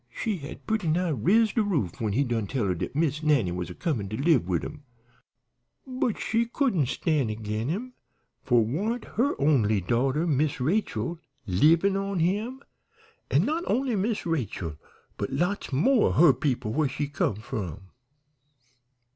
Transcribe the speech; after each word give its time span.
She 0.09 0.37
had 0.37 0.65
purty 0.65 0.87
nigh 0.87 1.09
riz 1.09 1.53
de 1.53 1.61
roof 1.61 2.01
when 2.01 2.13
he 2.13 2.23
done 2.23 2.47
tell 2.47 2.65
her 2.65 2.73
dat 2.73 2.95
Miss 2.95 3.21
Nannie 3.21 3.51
was 3.51 3.69
a 3.69 3.75
comin' 3.75 4.09
to 4.09 4.17
live 4.17 4.47
wid 4.47 4.65
'em, 4.65 4.81
but 5.85 6.19
she 6.19 6.47
couldn't 6.47 6.87
stand 6.87 7.29
agin 7.29 7.69
him, 7.69 7.93
for 8.41 8.65
warn't 8.65 9.05
her 9.05 9.39
only 9.39 9.79
daughter, 9.79 10.25
Miss 10.25 10.59
Rachel, 10.59 11.19
livin' 11.45 11.95
on 11.95 12.17
him, 12.17 12.63
an' 13.29 13.45
not 13.45 13.63
only 13.67 13.95
Miss 13.95 14.25
Rachel, 14.25 14.75
but 15.17 15.31
lots 15.31 15.71
mo' 15.71 16.05
of 16.05 16.15
her 16.15 16.33
people 16.33 16.73
where 16.73 16.89
she 16.89 17.07
come 17.07 17.35
from? 17.35 17.91